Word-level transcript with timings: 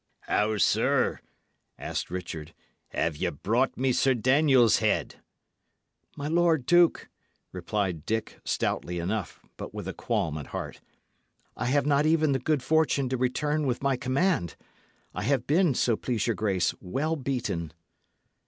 "How, 0.21 0.57
sir?" 0.57 1.19
asked 1.77 2.09
Richard. 2.09 2.55
"Have 2.87 3.17
ye 3.17 3.29
brought 3.29 3.77
me 3.77 3.91
Sir 3.93 4.15
Daniel's 4.15 4.77
head?" 4.77 5.17
"My 6.17 6.27
lord 6.27 6.65
duke," 6.65 7.07
replied 7.51 8.07
Dick, 8.07 8.39
stoutly 8.43 8.97
enough, 8.97 9.41
but 9.57 9.75
with 9.75 9.87
a 9.87 9.93
qualm 9.93 10.39
at 10.39 10.47
heart, 10.47 10.81
"I 11.55 11.65
have 11.67 11.85
not 11.85 12.07
even 12.07 12.31
the 12.31 12.39
good 12.39 12.63
fortune 12.63 13.09
to 13.09 13.17
return 13.17 13.67
with 13.67 13.83
my 13.83 13.95
command. 13.95 14.55
I 15.13 15.21
have 15.21 15.45
been, 15.45 15.75
so 15.75 15.95
please 15.95 16.25
your 16.25 16.35
grace, 16.35 16.73
well 16.81 17.15
beaten." 17.15 17.71